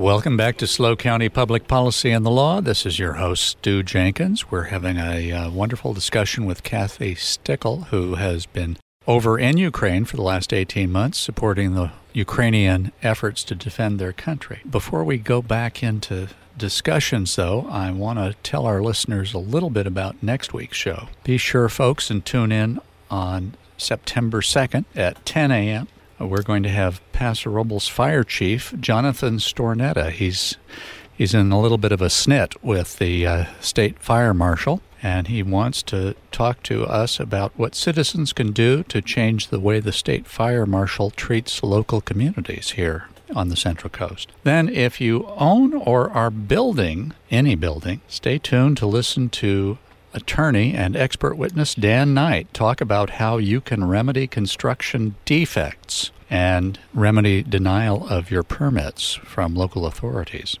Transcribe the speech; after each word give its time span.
Welcome 0.00 0.38
back 0.38 0.56
to 0.56 0.66
SLO 0.66 0.96
County 0.96 1.28
Public 1.28 1.68
Policy 1.68 2.10
and 2.10 2.24
the 2.24 2.30
Law. 2.30 2.62
This 2.62 2.86
is 2.86 2.98
your 2.98 3.12
host, 3.12 3.44
Stew 3.44 3.82
Jenkins. 3.82 4.50
We're 4.50 4.70
having 4.72 4.96
a 4.96 5.30
uh, 5.30 5.50
wonderful 5.50 5.92
discussion 5.92 6.46
with 6.46 6.62
Kathy 6.62 7.14
Stickel, 7.14 7.88
who 7.88 8.14
has 8.14 8.46
been 8.46 8.78
over 9.06 9.38
in 9.38 9.58
Ukraine 9.58 10.06
for 10.06 10.16
the 10.16 10.22
last 10.22 10.54
18 10.54 10.90
months 10.90 11.18
supporting 11.18 11.74
the 11.74 11.92
Ukrainian 12.14 12.92
efforts 13.02 13.44
to 13.44 13.54
defend 13.54 13.98
their 13.98 14.14
country. 14.14 14.62
Before 14.68 15.04
we 15.04 15.18
go 15.18 15.42
back 15.42 15.82
into 15.82 16.28
discussions, 16.56 17.36
though, 17.36 17.66
I 17.68 17.90
want 17.90 18.20
to 18.20 18.34
tell 18.42 18.64
our 18.64 18.82
listeners 18.82 19.34
a 19.34 19.38
little 19.38 19.68
bit 19.68 19.86
about 19.86 20.22
next 20.22 20.54
week's 20.54 20.78
show. 20.78 21.10
Be 21.24 21.36
sure, 21.36 21.68
folks, 21.68 22.08
and 22.08 22.24
tune 22.24 22.52
in 22.52 22.80
on 23.10 23.54
September 23.76 24.40
2nd 24.40 24.86
at 24.96 25.26
10 25.26 25.50
a.m. 25.50 25.88
We're 26.20 26.42
going 26.42 26.62
to 26.64 26.68
have 26.68 27.00
Paso 27.12 27.48
Robles 27.48 27.88
Fire 27.88 28.24
Chief 28.24 28.74
Jonathan 28.78 29.38
Stornetta. 29.38 30.10
He's 30.10 30.58
he's 31.16 31.32
in 31.32 31.50
a 31.50 31.58
little 31.58 31.78
bit 31.78 31.92
of 31.92 32.02
a 32.02 32.06
snit 32.06 32.54
with 32.62 32.98
the 32.98 33.26
uh, 33.26 33.44
state 33.60 33.98
fire 33.98 34.34
marshal, 34.34 34.82
and 35.02 35.28
he 35.28 35.42
wants 35.42 35.82
to 35.84 36.14
talk 36.30 36.62
to 36.64 36.84
us 36.84 37.18
about 37.18 37.52
what 37.56 37.74
citizens 37.74 38.34
can 38.34 38.52
do 38.52 38.82
to 38.84 39.00
change 39.00 39.48
the 39.48 39.58
way 39.58 39.80
the 39.80 39.92
state 39.92 40.26
fire 40.26 40.66
marshal 40.66 41.10
treats 41.10 41.62
local 41.62 42.02
communities 42.02 42.72
here 42.72 43.08
on 43.34 43.48
the 43.48 43.56
Central 43.56 43.88
Coast. 43.88 44.30
Then, 44.44 44.68
if 44.68 45.00
you 45.00 45.26
own 45.36 45.72
or 45.72 46.10
are 46.10 46.30
building 46.30 47.14
any 47.30 47.54
building, 47.54 48.02
stay 48.08 48.36
tuned 48.36 48.76
to 48.76 48.86
listen 48.86 49.30
to 49.30 49.78
attorney 50.12 50.74
and 50.74 50.96
expert 50.96 51.36
witness 51.36 51.74
Dan 51.74 52.14
Knight 52.14 52.52
talk 52.52 52.80
about 52.80 53.10
how 53.10 53.38
you 53.38 53.60
can 53.60 53.88
remedy 53.88 54.26
construction 54.26 55.14
defects 55.24 56.10
and 56.28 56.78
remedy 56.94 57.42
denial 57.42 58.08
of 58.08 58.30
your 58.30 58.42
permits 58.42 59.14
from 59.14 59.54
local 59.54 59.86
authorities. 59.86 60.56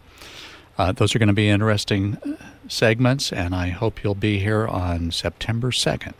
Uh, 0.76 0.92
those 0.92 1.14
are 1.14 1.18
going 1.18 1.28
to 1.28 1.32
be 1.32 1.48
interesting 1.48 2.16
uh, 2.16 2.44
segments, 2.68 3.32
and 3.32 3.54
I 3.54 3.68
hope 3.68 4.02
you'll 4.02 4.14
be 4.14 4.38
here 4.38 4.66
on 4.66 5.10
September 5.10 5.70
2nd. 5.70 6.14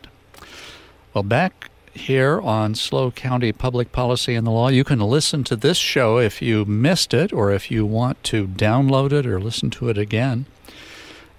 Well, 1.15 1.25
back 1.25 1.70
here 1.92 2.41
on 2.41 2.75
SLO 2.75 3.11
County 3.11 3.53
Public 3.53 3.91
Policy 3.91 4.34
and 4.34 4.47
the 4.47 4.50
Law, 4.50 4.69
you 4.69 4.84
can 4.84 5.00
listen 5.00 5.42
to 5.44 5.56
this 5.56 5.78
show 5.78 6.19
if 6.19 6.41
you 6.41 6.65
missed 6.65 7.12
it 7.12 7.33
or 7.33 7.50
if 7.50 7.70
you 7.70 7.84
want 7.84 8.22
to 8.25 8.47
download 8.47 9.12
it 9.12 9.27
or 9.27 9.41
listen 9.41 9.70
to 9.70 9.89
it 9.89 9.98
again 9.98 10.47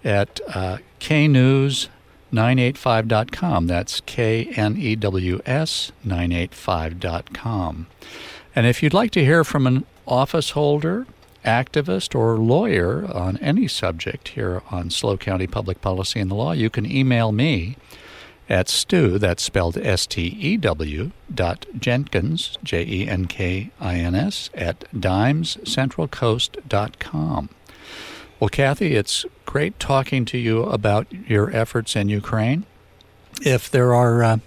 at 0.03 0.39
uh, 0.53 0.77
knews985.com. 0.99 3.67
That's 3.67 4.01
K 4.01 4.51
N 4.55 4.75
E 4.77 4.95
W 4.95 5.41
S 5.45 5.91
985.com. 6.05 7.87
And 8.55 8.67
if 8.67 8.83
you'd 8.83 8.93
like 8.93 9.11
to 9.11 9.23
hear 9.23 9.43
from 9.43 9.67
an 9.67 9.85
office 10.07 10.51
holder, 10.51 11.05
activist, 11.45 12.13
or 12.13 12.37
lawyer 12.37 13.09
on 13.11 13.37
any 13.37 13.67
subject 13.67 14.27
here 14.29 14.61
on 14.69 14.89
SLO 14.89 15.17
County 15.17 15.47
Public 15.47 15.81
Policy 15.81 16.19
and 16.19 16.29
the 16.29 16.35
Law, 16.35 16.51
you 16.51 16.69
can 16.69 16.85
email 16.85 17.31
me 17.31 17.77
at 18.49 18.67
Stew, 18.67 19.17
that's 19.17 19.41
spelled 19.41 19.77
S 19.77 20.05
T 20.05 20.23
E 20.23 20.57
W, 20.57 21.11
dot 21.33 21.65
Jenkins, 21.79 22.57
J 22.63 22.85
E 22.85 23.07
N 23.07 23.25
K 23.25 23.71
I 23.79 23.95
N 23.95 24.13
S, 24.13 24.49
at 24.53 24.83
dimescentralcoast.com. 24.93 27.49
Well, 28.41 28.49
Kathy, 28.49 28.95
it's 28.95 29.23
great 29.45 29.79
talking 29.79 30.25
to 30.25 30.37
you 30.39 30.63
about 30.63 31.05
your 31.11 31.55
efforts 31.55 31.95
in 31.95 32.09
Ukraine. 32.09 32.65
If 33.43 33.69
there 33.69 33.93
are 33.93 34.23
uh, 34.23 34.37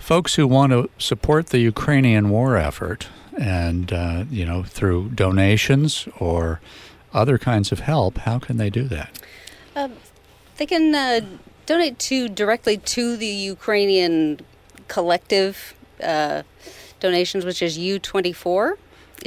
folks 0.00 0.34
who 0.34 0.48
want 0.48 0.72
to 0.72 0.90
support 0.98 1.50
the 1.50 1.60
Ukrainian 1.60 2.30
war 2.30 2.56
effort, 2.56 3.06
and 3.38 3.92
uh, 3.92 4.24
you 4.28 4.44
know 4.44 4.64
through 4.64 5.10
donations 5.10 6.08
or 6.18 6.60
other 7.14 7.38
kinds 7.38 7.70
of 7.70 7.78
help, 7.78 8.18
how 8.18 8.40
can 8.40 8.56
they 8.56 8.70
do 8.70 8.82
that? 8.88 9.16
Um, 9.76 9.92
they 10.56 10.66
can 10.66 10.92
uh, 10.92 11.20
donate 11.64 12.00
to 12.10 12.28
directly 12.28 12.76
to 12.76 13.16
the 13.16 13.28
Ukrainian 13.28 14.40
collective 14.88 15.74
uh, 16.02 16.42
donations, 16.98 17.44
which 17.44 17.62
is 17.62 17.78
U24 17.78 18.78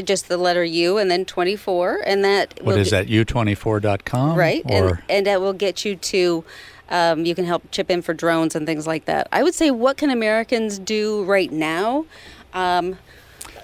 just 0.04 0.28
the 0.28 0.38
letter 0.38 0.64
U 0.64 0.98
and 0.98 1.10
then 1.12 1.26
24 1.26 2.02
and 2.06 2.24
that 2.24 2.60
What 2.64 2.78
is 2.78 2.92
that 2.92 3.08
u24.com 3.08 4.38
right 4.38 4.64
or? 4.66 4.88
and 4.88 5.02
and 5.10 5.28
that 5.28 5.42
will 5.42 5.54
get 5.54 5.84
you 5.86 5.96
to 5.96 6.44
um, 6.90 7.26
you 7.26 7.36
can 7.36 7.46
help 7.46 7.70
chip 7.72 7.92
in 7.92 8.02
for 8.02 8.14
drones 8.16 8.56
and 8.56 8.66
things 8.66 8.88
like 8.88 9.06
that. 9.06 9.28
I 9.32 9.44
would 9.44 9.54
say 9.54 9.72
what 9.72 9.98
can 9.98 10.10
americans 10.10 10.80
do 10.80 11.24
right 11.26 11.52
now? 11.52 12.06
Um, 12.54 12.98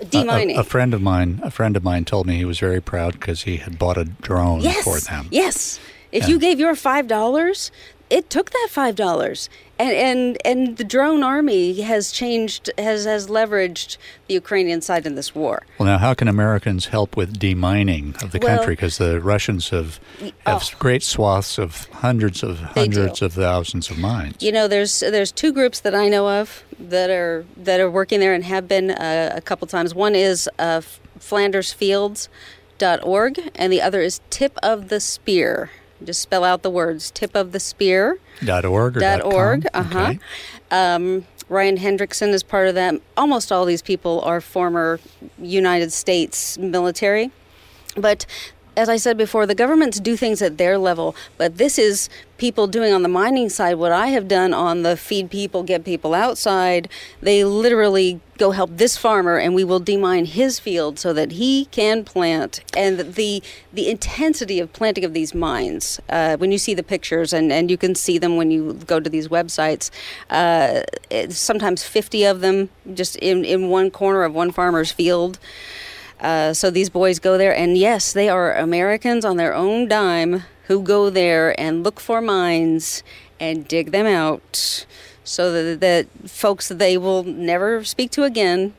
demining 0.04 0.56
a, 0.58 0.60
a, 0.60 0.64
friend 0.64 0.94
of 0.94 1.02
mine 1.02 1.40
a 1.44 1.50
friend 1.50 1.76
of 1.78 1.84
mine 1.84 2.06
told 2.06 2.28
me 2.28 2.36
he 2.38 2.46
was 2.46 2.60
very 2.60 2.82
proud 2.82 3.14
because 3.14 3.44
he 3.44 3.58
had 3.58 3.80
bought 3.80 3.98
a 3.98 4.06
drone 4.06 4.62
yes, 4.62 4.84
for 4.84 5.00
them. 5.00 5.28
yes. 5.32 5.80
If 6.12 6.24
And- 6.24 6.32
you 6.32 6.40
gave 6.40 6.60
your 6.60 6.76
five 6.76 7.08
dollars 7.08 7.72
it 8.10 8.30
took 8.30 8.52
that 8.52 8.68
five 8.70 8.96
dollars 8.96 9.50
and 9.80 9.92
and 9.92 10.38
and 10.46 10.78
the 10.78 10.84
drone 10.84 11.24
army 11.24 11.82
has 11.82 12.12
changed 12.12 12.70
has 12.78 13.06
has 13.06 13.28
leveraged 13.28 13.98
the 14.28 14.34
ukrainian 14.36 14.80
side 14.82 15.06
in 15.08 15.16
this 15.16 15.34
war 15.34 15.64
well 15.80 15.88
now 15.88 15.98
how 15.98 16.14
can 16.14 16.28
americans 16.28 16.86
help 16.88 17.18
with 17.18 17.40
demining 17.40 18.14
of 18.24 18.32
the 18.32 18.38
Well- 18.40 18.58
country 18.58 18.74
because 18.76 18.98
the 19.00 19.20
russians 19.20 19.70
have 19.70 20.00
have 20.46 20.64
Oh. 20.64 20.70
great 20.80 21.02
swaths 21.04 21.58
of 21.58 21.86
hundreds 21.92 22.44
of 22.44 22.60
hundreds 22.60 23.22
of 23.22 23.34
thousands 23.34 23.90
of 23.90 23.98
mines 23.98 24.36
You 24.40 24.52
know, 24.52 24.68
there's 24.68 25.00
there's 25.00 25.32
two 25.32 25.52
groups 25.52 25.80
that 25.82 25.96
I 25.96 26.08
know 26.10 26.28
of 26.30 26.64
that 26.80 27.10
are 27.10 27.46
that 27.58 27.80
are 27.80 27.90
working 27.90 28.20
there 28.20 28.34
and 28.34 28.44
have 28.44 28.68
been 28.68 28.92
uh, 28.92 29.32
a 29.36 29.42
couple 29.42 29.66
times. 29.68 29.94
One 29.96 30.14
is 30.16 30.48
uh, 30.60 30.82
FlandersFields.org, 31.20 33.52
and 33.56 33.72
the 33.74 33.82
other 33.82 34.02
is 34.02 34.22
Tip 34.30 34.58
of 34.64 34.90
the 34.90 35.00
Spear. 35.00 35.70
Just 36.04 36.22
spell 36.22 36.44
out 36.44 36.62
the 36.62 36.70
words 36.70 37.10
Tip 37.12 37.36
of 37.36 37.52
the 37.52 37.60
Spear. 37.60 38.20
dot 38.44 38.66
org 38.66 38.98
or 38.98 39.00
dot 39.00 39.22
dot 39.22 39.34
org. 39.34 39.68
Uh 39.74 39.84
huh. 39.84 40.00
Okay. 40.00 40.20
Um, 40.72 41.26
Ryan 41.48 41.78
Hendrickson 41.78 42.30
is 42.34 42.44
part 42.44 42.68
of 42.68 42.76
that. 42.76 42.96
Almost 43.16 43.52
all 43.52 43.66
these 43.66 43.82
people 43.82 44.22
are 44.22 44.42
former 44.42 45.00
United 45.38 45.94
States 45.94 46.58
military. 46.58 47.32
But 47.96 48.26
as 48.78 48.90
I 48.90 48.98
said 48.98 49.18
before, 49.18 49.46
the 49.46 49.56
governments 49.56 50.00
do 50.00 50.16
things 50.16 50.42
at 50.42 50.58
their 50.58 50.78
level, 50.78 51.16
but 51.38 51.58
this 51.58 51.78
is 51.78 52.10
people 52.38 52.68
doing 52.68 52.92
on 52.92 53.02
the 53.02 53.10
mining 53.10 53.50
side 53.50 53.76
what 53.76 53.92
I 53.92 54.08
have 54.08 54.28
done 54.28 54.54
on 54.54 54.84
the 54.84 54.98
feed 54.98 55.30
people, 55.30 55.64
get 55.64 55.86
people 55.86 56.14
outside. 56.14 56.90
They 57.22 57.46
literally 57.46 58.20
go 58.38 58.52
help 58.52 58.72
this 58.74 58.98
farmer 58.98 59.38
and 59.38 59.56
we 59.56 59.64
will 59.64 59.80
demine 59.80 60.26
his 60.26 60.60
field 60.60 61.00
so 61.00 61.14
that 61.14 61.34
he 61.34 61.66
can 61.66 62.04
plant. 62.04 62.62
And 62.76 63.00
the 63.00 63.42
the 63.72 63.90
intensity 63.90 64.60
of 64.60 64.74
planting 64.74 65.06
of 65.06 65.14
these 65.14 65.34
mines, 65.34 66.00
uh, 66.10 66.36
when 66.38 66.52
you 66.52 66.58
see 66.58 66.74
the 66.74 66.84
pictures 66.84 67.32
and, 67.32 67.52
and 67.52 67.72
you 67.72 67.78
can 67.78 67.96
see 67.96 68.18
them 68.18 68.36
when 68.36 68.52
you 68.52 68.74
go 68.86 69.00
to 69.00 69.10
these 69.10 69.30
websites, 69.30 69.90
uh, 70.30 70.82
sometimes 71.30 71.84
50 71.84 72.26
of 72.26 72.42
them 72.42 72.70
just 72.94 73.16
in, 73.18 73.46
in 73.46 73.70
one 73.70 73.92
corner 73.92 74.24
of 74.24 74.34
one 74.34 74.52
farmer's 74.52 74.92
field. 74.92 75.40
Uh, 76.20 76.54
so 76.54 76.70
these 76.70 76.90
boys 76.90 77.20
go 77.20 77.38
there, 77.38 77.56
and 77.56 77.78
yes, 77.78 78.14
they 78.14 78.30
are 78.30 78.56
Americans 78.56 79.26
on 79.26 79.38
their 79.38 79.54
own 79.54 79.88
dime 79.88 80.44
who 80.68 80.82
go 80.82 81.10
there 81.10 81.60
and 81.60 81.84
look 81.84 82.00
for 82.00 82.22
mines 82.22 83.04
and 83.40 83.68
dig 83.68 83.92
them 83.92 84.06
out 84.06 84.86
so 85.24 85.52
that, 85.52 85.80
that 85.82 86.08
folks 86.30 86.68
that 86.70 86.80
they 86.80 86.98
will 86.98 87.24
never 87.24 87.84
speak 87.84 88.12
to 88.12 88.24
again 88.24 88.74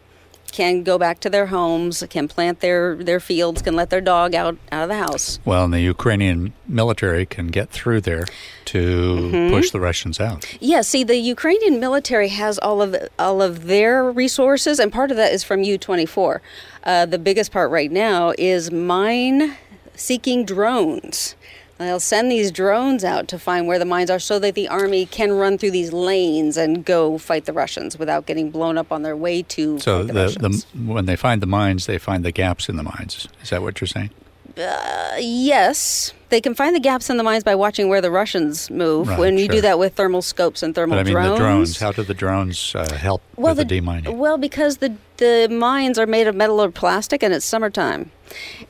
can 0.53 0.83
go 0.83 0.97
back 0.99 1.21
to 1.21 1.31
their 1.31 1.47
homes, 1.47 2.03
can 2.11 2.29
plant 2.29 2.61
their, 2.61 2.95
their 2.97 3.21
fields, 3.21 3.63
can 3.63 3.75
let 3.77 3.91
their 3.91 4.01
dog 4.01 4.35
out, 4.35 4.57
out 4.73 4.83
of 4.85 4.89
the 4.89 4.97
house. 4.97 5.39
well 5.45 5.65
and 5.65 5.73
the 5.75 5.81
ukrainian 5.81 6.53
military 6.67 7.27
can 7.27 7.49
get 7.49 7.71
through 7.71 8.01
there 8.01 8.25
to 8.67 8.77
Mm-hmm. 8.77 9.55
push 9.55 9.71
the 9.71 9.81
russians 9.81 10.19
out 10.21 10.45
Yeah, 10.61 10.81
see, 10.83 11.05
the 11.05 11.17
Ukrainian 11.17 11.79
military 11.81 12.29
has 12.29 12.59
all 12.59 12.81
of 12.83 12.97
all 13.19 13.41
of 13.43 13.65
their 13.67 14.11
resources, 14.11 14.79
and 14.79 14.93
part 14.93 15.11
of 15.11 15.17
that 15.17 15.33
is 15.33 15.43
from 15.45 15.63
U 15.63 15.79
twenty 15.79 16.07
four. 16.07 16.43
Uh, 16.85 17.07
the 17.07 17.19
biggest 17.19 17.53
part 17.53 17.71
right 17.71 17.91
now 17.91 18.33
is 18.39 18.71
mine 18.71 19.57
seeking 19.95 20.45
drones. 20.45 21.35
They'll 21.79 22.01
send 22.01 22.31
these 22.31 22.51
drones 22.51 23.05
out 23.05 23.29
to 23.29 23.39
find 23.39 23.67
where 23.67 23.79
the 23.79 23.85
mines 23.85 24.11
are, 24.11 24.19
so 24.19 24.39
that 24.39 24.55
the 24.55 24.67
army 24.69 25.05
can 25.05 25.33
run 25.33 25.59
through 25.59 25.73
these 25.73 25.93
lanes 25.93 26.57
and 26.57 26.85
go 26.85 27.19
fight 27.19 27.45
the 27.45 27.53
Russians 27.53 27.99
without 27.99 28.25
getting 28.27 28.51
blown 28.51 28.79
up 28.79 28.91
on 28.91 29.03
their 29.03 29.17
way 29.17 29.43
to 29.43 29.79
so 29.79 30.03
the, 30.03 30.13
the, 30.13 30.21
Russians. 30.21 30.65
the 30.65 30.93
when 30.93 31.05
they 31.07 31.17
find 31.17 31.43
the 31.43 31.47
mines 31.47 31.87
they 31.87 31.99
find 31.99 32.25
the 32.25 32.33
gaps 32.33 32.69
in 32.69 32.77
the 32.77 32.83
mines 32.83 33.29
is 33.43 33.51
that 33.51 33.61
what 33.63 33.81
you're 33.81 33.89
saying 33.89 34.11
Uh, 34.57 35.17
yes, 35.19 36.15
they 36.31 36.41
can 36.41 36.55
find 36.55 36.75
the 36.75 36.81
gaps 36.81 37.11
in 37.11 37.19
the 37.19 37.23
mines 37.23 37.45
by 37.45 37.55
watching 37.55 37.91
where 37.91 38.01
the 38.01 38.11
Russians 38.11 38.71
move. 38.71 39.09
Right, 39.09 39.19
when 39.19 39.37
you 39.37 39.45
sure. 39.45 39.57
do 39.57 39.61
that 39.61 39.79
with 39.79 39.95
thermal 39.95 40.23
scopes 40.23 40.63
and 40.63 40.75
thermal 40.75 40.97
but 40.97 41.01
i 41.01 41.05
mean 41.05 41.13
drones. 41.13 41.31
the 41.31 41.37
drones 41.37 41.79
how 41.79 41.93
do 41.93 42.03
the 42.03 42.15
drones 42.15 42.75
uh, 42.75 42.91
help 42.95 43.21
well, 43.37 43.55
with 43.55 43.69
the, 43.69 43.75
the, 43.75 43.81
demining 43.83 44.17
Well, 44.17 44.39
because 44.39 44.79
the 44.79 44.95
the 45.19 45.49
mines 45.51 45.99
are 45.99 46.07
made 46.07 46.27
of 46.27 46.35
metal 46.35 46.59
or 46.61 46.71
plastic, 46.71 47.23
and 47.23 47.35
it's 47.35 47.45
summertime, 47.45 48.11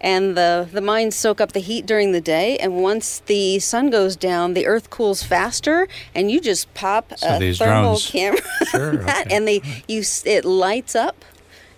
and 0.00 0.36
the 0.36 0.68
the 0.72 0.80
mines 0.80 1.16
soak 1.16 1.40
up 1.40 1.52
the 1.52 1.60
heat 1.60 1.86
during 1.86 2.12
the 2.12 2.20
day, 2.20 2.58
and 2.58 2.82
once 2.82 3.20
the 3.26 3.58
sun 3.58 3.90
goes 3.90 4.16
down, 4.16 4.54
the 4.54 4.66
earth 4.66 4.90
cools 4.90 5.22
faster, 5.22 5.88
and 6.14 6.30
you 6.30 6.40
just 6.40 6.72
pop 6.74 7.12
So 7.18 7.26
a 7.40 7.52
thermal 7.54 7.82
drones- 7.96 8.10
camera, 8.10 8.40
Sure, 8.70 8.96
that, 8.96 9.26
okay. 9.26 9.36
and 9.36 9.46
they 9.48 9.62
you 9.88 10.02
it 10.24 10.44
lights 10.44 10.94
up. 10.94 11.24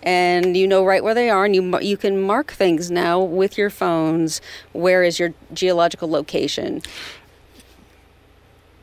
and 0.02 0.56
you 0.56 0.66
know 0.68 0.84
right 0.84 1.02
where 1.02 1.14
they 1.14 1.28
are, 1.30 1.44
and 1.44 1.54
you 1.54 1.78
you 1.80 1.96
can 1.96 2.20
mark 2.22 2.52
things 2.52 2.90
now 2.90 3.20
with 3.20 3.58
your 3.58 3.70
phones. 3.70 4.40
Where 4.72 5.02
is 5.02 5.18
your 5.18 5.34
geological 5.52 6.08
location? 6.08 6.82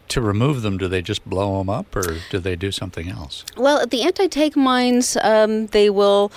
to 0.08 0.22
remove 0.22 0.62
them, 0.62 0.78
do 0.78 0.88
they 0.88 1.02
just 1.02 1.28
blow 1.28 1.58
them 1.58 1.70
up 1.70 1.96
or 1.96 2.18
do 2.30 2.38
they 2.40 2.56
do 2.56 2.72
something 2.72 3.10
else? 3.10 3.44
Well, 3.58 3.80
at 3.80 3.90
the 3.90 4.04
anti 4.04 4.28
tank 4.28 4.56
mines, 4.56 5.18
um, 5.22 5.66
they 5.68 5.90
will. 5.90 6.32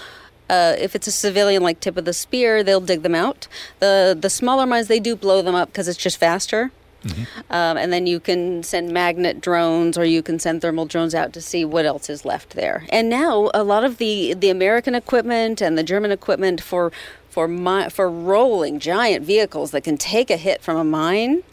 Uh, 0.48 0.74
if 0.78 0.94
it's 0.94 1.06
a 1.06 1.12
civilian 1.12 1.62
like 1.62 1.80
tip 1.80 1.96
of 1.96 2.04
the 2.04 2.12
spear, 2.12 2.62
they'll 2.62 2.80
dig 2.80 3.02
them 3.02 3.14
out. 3.14 3.48
The 3.80 4.16
the 4.18 4.30
smaller 4.30 4.66
mines 4.66 4.88
they 4.88 5.00
do 5.00 5.16
blow 5.16 5.42
them 5.42 5.54
up 5.54 5.68
because 5.68 5.88
it's 5.88 5.98
just 5.98 6.18
faster. 6.18 6.70
Mm-hmm. 7.04 7.52
Um, 7.52 7.76
and 7.76 7.92
then 7.92 8.06
you 8.06 8.18
can 8.18 8.62
send 8.62 8.90
magnet 8.90 9.40
drones 9.40 9.96
or 9.96 10.04
you 10.04 10.22
can 10.22 10.38
send 10.38 10.62
thermal 10.62 10.86
drones 10.86 11.14
out 11.14 11.32
to 11.34 11.40
see 11.40 11.64
what 11.64 11.86
else 11.86 12.10
is 12.10 12.24
left 12.24 12.50
there. 12.50 12.86
And 12.90 13.08
now 13.08 13.50
a 13.54 13.62
lot 13.62 13.84
of 13.84 13.98
the, 13.98 14.34
the 14.34 14.50
American 14.50 14.94
equipment 14.94 15.60
and 15.60 15.78
the 15.78 15.84
German 15.84 16.10
equipment 16.10 16.60
for 16.60 16.92
for 17.28 17.46
mi- 17.46 17.88
for 17.90 18.10
rolling 18.10 18.80
giant 18.80 19.24
vehicles 19.24 19.70
that 19.70 19.84
can 19.84 19.96
take 19.96 20.30
a 20.30 20.36
hit 20.36 20.62
from 20.62 20.76
a 20.76 20.84
mine 20.84 21.44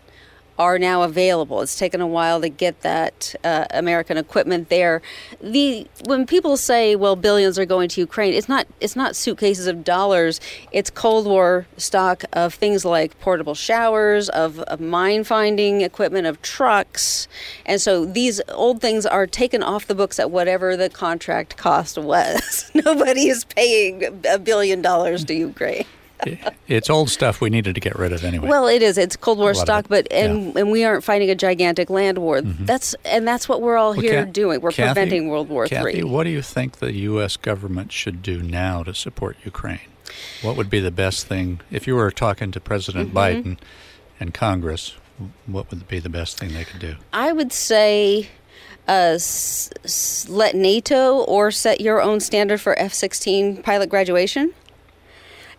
are 0.57 0.79
now 0.79 1.03
available. 1.03 1.61
It's 1.61 1.77
taken 1.77 2.01
a 2.01 2.07
while 2.07 2.41
to 2.41 2.49
get 2.49 2.81
that 2.81 3.35
uh, 3.43 3.65
American 3.71 4.17
equipment 4.17 4.69
there. 4.69 5.01
The 5.41 5.87
when 6.05 6.25
people 6.25 6.57
say, 6.57 6.95
"Well, 6.95 7.15
billions 7.15 7.59
are 7.59 7.65
going 7.65 7.89
to 7.89 8.01
Ukraine," 8.01 8.33
it's 8.33 8.49
not. 8.49 8.67
It's 8.79 8.95
not 8.95 9.15
suitcases 9.15 9.67
of 9.67 9.83
dollars. 9.83 10.39
It's 10.71 10.89
Cold 10.89 11.25
War 11.25 11.67
stock 11.77 12.23
of 12.33 12.53
things 12.53 12.85
like 12.85 13.19
portable 13.19 13.55
showers, 13.55 14.29
of, 14.29 14.59
of 14.59 14.79
mine 14.79 15.23
finding 15.23 15.81
equipment, 15.81 16.27
of 16.27 16.41
trucks, 16.41 17.27
and 17.65 17.81
so 17.81 18.05
these 18.05 18.41
old 18.49 18.81
things 18.81 19.05
are 19.05 19.27
taken 19.27 19.61
off 19.61 19.87
the 19.87 19.95
books 19.95 20.19
at 20.19 20.31
whatever 20.31 20.77
the 20.77 20.89
contract 20.89 21.57
cost 21.57 21.97
was. 21.97 22.71
Nobody 22.85 23.27
is 23.27 23.43
paying 23.45 24.23
a 24.29 24.39
billion 24.39 24.81
dollars 24.81 25.25
to 25.25 25.33
Ukraine 25.33 25.85
it's 26.67 26.89
old 26.89 27.09
stuff 27.09 27.41
we 27.41 27.49
needed 27.49 27.75
to 27.75 27.81
get 27.81 27.97
rid 27.97 28.11
of 28.11 28.23
anyway. 28.23 28.47
Well, 28.47 28.67
it 28.67 28.81
is. 28.81 28.97
It's 28.97 29.15
Cold 29.15 29.37
War 29.37 29.53
stock, 29.53 29.87
but 29.89 30.07
and 30.11 30.53
yeah. 30.53 30.61
and 30.61 30.71
we 30.71 30.83
aren't 30.83 31.03
fighting 31.03 31.29
a 31.29 31.35
gigantic 31.35 31.89
land 31.89 32.17
war. 32.17 32.41
Mm-hmm. 32.41 32.65
That's 32.65 32.95
and 33.05 33.27
that's 33.27 33.49
what 33.49 33.61
we're 33.61 33.77
all 33.77 33.91
well, 33.91 34.01
here 34.01 34.25
doing. 34.25 34.61
We're 34.61 34.71
Kathy, 34.71 34.93
preventing 34.93 35.29
World 35.29 35.49
War 35.49 35.67
III. 35.69 36.03
What 36.03 36.23
do 36.23 36.29
you 36.29 36.41
think 36.41 36.77
the 36.77 36.93
U.S. 36.93 37.37
government 37.37 37.91
should 37.91 38.21
do 38.21 38.41
now 38.41 38.83
to 38.83 38.93
support 38.93 39.37
Ukraine? 39.43 39.79
What 40.41 40.55
would 40.55 40.69
be 40.69 40.79
the 40.79 40.91
best 40.91 41.27
thing 41.27 41.59
if 41.71 41.87
you 41.87 41.95
were 41.95 42.11
talking 42.11 42.51
to 42.51 42.59
President 42.59 43.13
mm-hmm. 43.13 43.17
Biden 43.49 43.57
and 44.19 44.33
Congress? 44.33 44.95
What 45.45 45.69
would 45.69 45.87
be 45.87 45.99
the 45.99 46.09
best 46.09 46.37
thing 46.37 46.53
they 46.53 46.65
could 46.65 46.79
do? 46.79 46.95
I 47.13 47.31
would 47.31 47.51
say. 47.51 48.29
Uh, 48.87 49.17
s- 49.17 49.71
s- 49.83 50.29
let 50.29 50.53
NATO 50.53 51.21
or 51.21 51.49
set 51.49 51.81
your 51.81 52.03
own 52.03 52.19
standard 52.19 52.61
for 52.61 52.77
F 52.77 52.93
16 52.93 53.63
pilot 53.63 53.89
graduation 53.89 54.53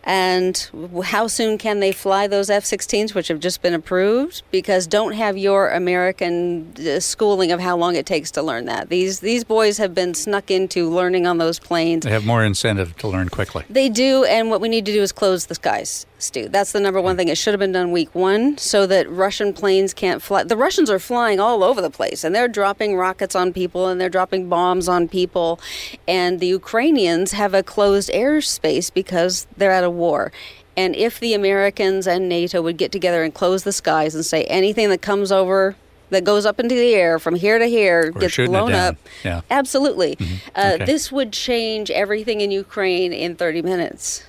and 0.07 0.69
how 1.03 1.27
soon 1.27 1.57
can 1.57 1.81
they 1.81 1.91
fly 1.91 2.27
those 2.27 2.49
F 2.49 2.63
16s, 2.63 3.13
which 3.13 3.27
have 3.27 3.41
just 3.41 3.61
been 3.61 3.73
approved? 3.73 4.41
Because 4.51 4.87
don't 4.87 5.11
have 5.11 5.37
your 5.37 5.69
American 5.69 6.73
uh, 6.79 7.01
schooling 7.01 7.51
of 7.51 7.59
how 7.59 7.75
long 7.75 7.97
it 7.97 8.05
takes 8.05 8.31
to 8.31 8.41
learn 8.41 8.65
that. 8.65 8.87
These, 8.87 9.19
these 9.19 9.43
boys 9.43 9.77
have 9.79 9.93
been 9.93 10.13
snuck 10.13 10.49
into 10.49 10.89
learning 10.89 11.27
on 11.27 11.39
those 11.39 11.59
planes. 11.59 12.05
They 12.05 12.11
have 12.11 12.25
more 12.25 12.41
incentive 12.41 12.95
to 12.99 13.07
learn 13.09 13.27
quickly. 13.27 13.65
They 13.69 13.89
do, 13.89 14.23
and 14.23 14.49
what 14.49 14.61
we 14.61 14.69
need 14.69 14.85
to 14.85 14.93
do 14.93 15.01
is 15.01 15.11
close 15.11 15.47
the 15.47 15.55
skies. 15.55 16.05
Stew. 16.19 16.49
That's 16.49 16.71
the 16.71 16.79
number 16.79 16.99
one 16.99 17.15
thing. 17.15 17.27
It 17.27 17.37
should 17.37 17.53
have 17.53 17.59
been 17.59 17.71
done 17.71 17.91
week 17.91 18.13
one 18.15 18.57
so 18.57 18.87
that 18.87 19.09
Russian 19.09 19.53
planes 19.53 19.93
can't 19.93 20.21
fly. 20.21 20.43
The 20.43 20.57
Russians 20.57 20.89
are 20.89 20.99
flying 20.99 21.39
all 21.39 21.63
over 21.63 21.81
the 21.81 21.89
place 21.89 22.23
and 22.23 22.33
they're 22.33 22.47
dropping 22.47 22.95
rockets 22.95 23.35
on 23.35 23.53
people 23.53 23.87
and 23.87 24.01
they're 24.01 24.09
dropping 24.09 24.49
bombs 24.49 24.87
on 24.87 25.07
people. 25.07 25.59
And 26.07 26.39
the 26.39 26.47
Ukrainians 26.47 27.33
have 27.33 27.53
a 27.53 27.61
closed 27.63 28.09
airspace 28.11 28.91
because 28.91 29.47
they're 29.57 29.71
at 29.71 29.83
a 29.83 29.89
war. 29.89 30.31
And 30.75 30.95
if 30.95 31.19
the 31.19 31.33
Americans 31.33 32.07
and 32.07 32.29
NATO 32.29 32.61
would 32.61 32.77
get 32.77 32.91
together 32.91 33.23
and 33.23 33.33
close 33.33 33.63
the 33.63 33.73
skies 33.73 34.13
and 34.15 34.25
say 34.25 34.43
anything 34.45 34.89
that 34.89 35.01
comes 35.01 35.31
over 35.31 35.75
that 36.09 36.23
goes 36.23 36.45
up 36.45 36.59
into 36.59 36.75
the 36.75 36.95
air 36.95 37.19
from 37.19 37.35
here 37.35 37.59
to 37.59 37.65
here 37.65 38.11
We're 38.13 38.21
gets 38.21 38.37
blown 38.37 38.73
up. 38.73 38.95
Yeah. 39.23 39.41
Absolutely. 39.49 40.15
Mm-hmm. 40.15 40.35
Uh, 40.55 40.71
okay. 40.75 40.85
This 40.85 41.11
would 41.11 41.33
change 41.33 41.91
everything 41.91 42.41
in 42.41 42.51
Ukraine 42.51 43.11
in 43.11 43.35
30 43.35 43.61
minutes. 43.61 44.23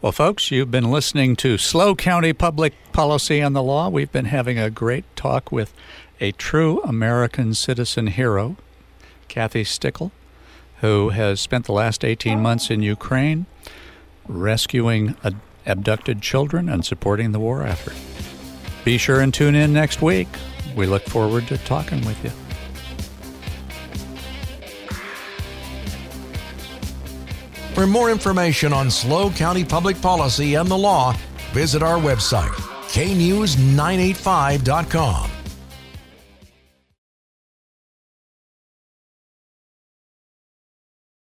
Well, 0.00 0.12
folks, 0.12 0.52
you've 0.52 0.70
been 0.70 0.92
listening 0.92 1.34
to 1.36 1.58
SLO 1.58 1.96
County 1.96 2.32
Public 2.32 2.72
Policy 2.92 3.40
and 3.40 3.56
the 3.56 3.64
Law. 3.64 3.88
We've 3.88 4.12
been 4.12 4.26
having 4.26 4.56
a 4.56 4.70
great 4.70 5.04
talk 5.16 5.50
with 5.50 5.74
a 6.20 6.30
true 6.30 6.80
American 6.82 7.52
citizen 7.52 8.06
hero, 8.06 8.56
Kathy 9.26 9.64
Stickel, 9.64 10.12
who 10.82 11.08
has 11.08 11.40
spent 11.40 11.64
the 11.64 11.72
last 11.72 12.04
18 12.04 12.40
months 12.40 12.70
in 12.70 12.80
Ukraine 12.80 13.46
rescuing 14.28 15.16
abducted 15.66 16.22
children 16.22 16.68
and 16.68 16.84
supporting 16.84 17.32
the 17.32 17.40
war 17.40 17.64
effort. 17.64 17.96
Be 18.84 18.98
sure 18.98 19.20
and 19.20 19.34
tune 19.34 19.56
in 19.56 19.72
next 19.72 20.00
week. 20.00 20.28
We 20.76 20.86
look 20.86 21.02
forward 21.06 21.48
to 21.48 21.58
talking 21.58 22.06
with 22.06 22.22
you. 22.22 22.30
For 27.78 27.86
more 27.86 28.10
information 28.10 28.72
on 28.72 28.90
SLO 28.90 29.30
County 29.30 29.64
public 29.64 30.02
policy 30.02 30.56
and 30.56 30.68
the 30.68 30.76
law, 30.76 31.16
visit 31.52 31.80
our 31.80 31.96
website, 31.96 32.50
knews985.com. 32.88 35.37